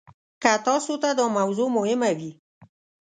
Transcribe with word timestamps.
که 0.41 0.53
تاسو 0.65 0.93
ته 1.01 1.09
دا 1.17 1.25
موضوع 1.37 1.69
مهمه 1.77 2.11
وي. 2.17 2.31